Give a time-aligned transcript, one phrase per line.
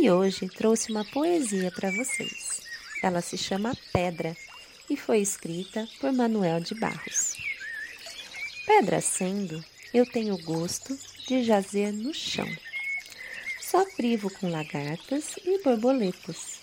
[0.00, 2.60] e hoje trouxe uma poesia para vocês.
[3.02, 4.36] Ela se chama Pedra
[4.88, 7.36] e foi escrita por Manuel de Barros.
[8.64, 12.48] Pedra sendo, eu tenho gosto de jazer no chão.
[13.60, 16.60] Só privo com lagartas e borboletas.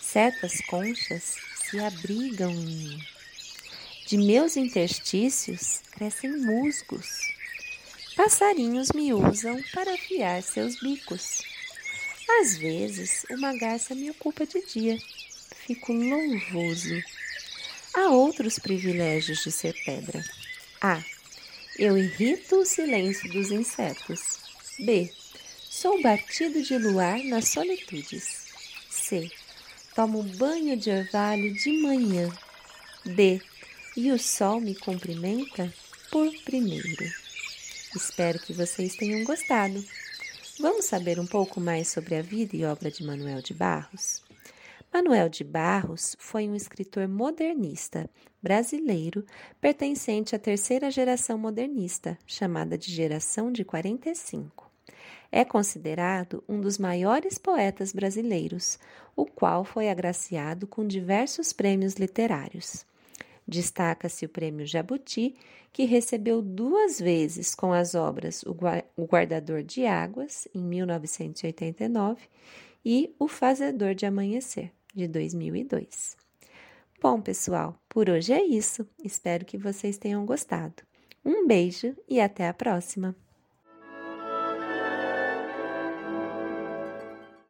[0.00, 1.34] Certas conchas
[1.64, 2.98] se abrigam em mim.
[4.06, 7.08] De meus interstícios crescem musgos.
[8.14, 11.53] Passarinhos me usam para afiar seus bicos.
[12.28, 14.98] Às vezes, uma garça me ocupa de dia.
[15.66, 17.02] Fico louvoso.
[17.94, 20.24] Há outros privilégios de ser pedra.
[20.80, 21.02] A.
[21.78, 24.20] Eu irrito o silêncio dos insetos.
[24.78, 25.10] B.
[25.70, 28.46] Sou batido de luar nas solitudes.
[28.90, 29.30] C.
[29.94, 32.30] Tomo banho de orvalho de manhã.
[33.04, 33.40] D.
[33.96, 35.72] E o sol me cumprimenta
[36.10, 37.12] por primeiro.
[37.94, 39.84] Espero que vocês tenham gostado.
[40.60, 44.22] Vamos saber um pouco mais sobre a vida e obra de Manuel de Barros?
[44.92, 48.08] Manuel de Barros foi um escritor modernista
[48.40, 49.26] brasileiro
[49.60, 54.70] pertencente à terceira geração modernista, chamada de Geração de 45.
[55.32, 58.78] É considerado um dos maiores poetas brasileiros,
[59.16, 62.86] o qual foi agraciado com diversos prêmios literários.
[63.46, 65.34] Destaca-se o Prêmio Jabuti,
[65.72, 68.42] que recebeu duas vezes com as obras
[68.96, 72.22] O Guardador de Águas, em 1989,
[72.84, 76.16] e O Fazedor de Amanhecer, de 2002.
[77.02, 78.86] Bom, pessoal, por hoje é isso.
[79.02, 80.82] Espero que vocês tenham gostado.
[81.24, 83.14] Um beijo e até a próxima!